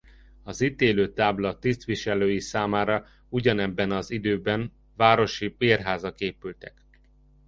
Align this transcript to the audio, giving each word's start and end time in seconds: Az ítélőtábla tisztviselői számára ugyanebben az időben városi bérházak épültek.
Az 0.43 0.61
ítélőtábla 0.61 1.59
tisztviselői 1.59 2.39
számára 2.39 3.05
ugyanebben 3.29 3.91
az 3.91 4.11
időben 4.11 4.73
városi 4.95 5.47
bérházak 5.47 6.19
épültek. 6.19 6.85